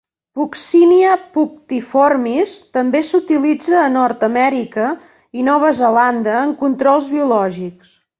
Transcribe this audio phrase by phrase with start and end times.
[0.37, 4.87] "Puccinia punctiformis" també s'utilitza a Nord Amèrica
[5.41, 7.93] i Nova Zelanda en controls biològics.